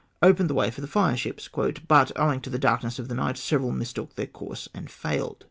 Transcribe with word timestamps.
opened 0.23 0.49
the 0.49 0.55
way 0.55 0.71
for 0.71 0.81
the 0.81 0.87
fire 0.87 1.15
ships," 1.15 1.47
but, 1.87 2.11
owing 2.15 2.41
to 2.41 2.49
the 2.49 2.57
darkness 2.57 2.97
of 2.97 3.07
the 3.07 3.13
night, 3.13 3.37
several 3.37 3.71
mistook 3.71 4.15
their 4.15 4.25
com 4.25 4.55
se 4.55 4.67
and 4.73 4.87
fliiled." 4.87 5.37